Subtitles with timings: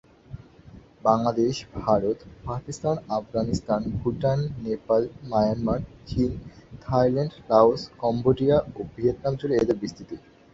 [1.03, 1.55] Bangladesh,
[1.77, 2.17] Bharat,
[2.45, 6.31] Pakistan, Afghanistan, Bhutan, Nepal, Myanmar, চীন,
[6.81, 10.15] Thailand, Laos, Cambodia ও Vietnam জুড়ে এদের বিস্তৃতি।